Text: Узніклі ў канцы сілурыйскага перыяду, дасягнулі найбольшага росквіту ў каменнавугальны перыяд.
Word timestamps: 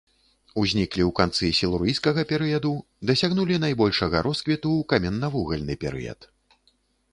Узніклі 0.61 1.03
ў 1.07 1.11
канцы 1.19 1.49
сілурыйскага 1.57 2.21
перыяду, 2.31 2.71
дасягнулі 3.11 3.61
найбольшага 3.67 4.25
росквіту 4.29 4.69
ў 4.81 4.91
каменнавугальны 4.95 5.81
перыяд. 5.85 6.19